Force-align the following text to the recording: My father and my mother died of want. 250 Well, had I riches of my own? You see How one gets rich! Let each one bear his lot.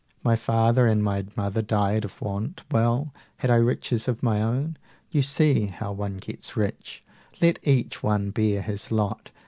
My 0.23 0.35
father 0.35 0.87
and 0.87 1.03
my 1.03 1.27
mother 1.35 1.61
died 1.61 2.05
of 2.05 2.19
want. 2.23 2.63
250 2.71 2.73
Well, 2.73 3.13
had 3.37 3.51
I 3.51 3.57
riches 3.57 4.07
of 4.07 4.23
my 4.23 4.41
own? 4.41 4.77
You 5.11 5.21
see 5.21 5.67
How 5.67 5.91
one 5.91 6.17
gets 6.17 6.57
rich! 6.57 7.03
Let 7.39 7.59
each 7.61 8.01
one 8.01 8.31
bear 8.31 8.63
his 8.63 8.91
lot. 8.91 9.29